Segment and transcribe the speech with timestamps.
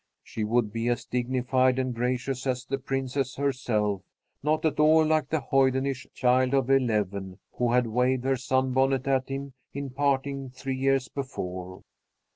[0.23, 4.01] She would be as dignified and gracious as the Princess herself;
[4.41, 9.29] not at all like the hoydenish child of eleven who had waved her sunbonnet at
[9.29, 11.83] him in parting three years before.